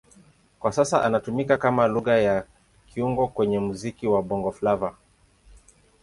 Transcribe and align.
Kwa 0.59 0.71
sasa 0.71 1.07
inatumika 1.07 1.57
kama 1.57 1.87
Lugha 1.87 2.17
ya 2.17 2.43
kiungo 2.87 3.27
kwenye 3.27 3.59
muziki 3.59 4.07
wa 4.07 4.21
Bongo 4.23 4.51
Flava. 4.51 4.93